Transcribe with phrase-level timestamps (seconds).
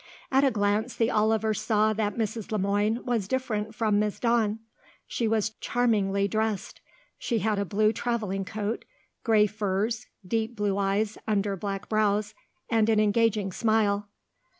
[0.31, 2.51] At a glance the Olivers saw that Mrs.
[2.51, 4.57] Le Moine was different from Miss Dawn.
[5.05, 6.81] She was charmingly dressed.
[7.19, 8.83] She had a blue travelling coat,
[9.23, 12.33] grey furs, deep blue eyes under black brows,
[12.67, 14.07] and an engaging smile.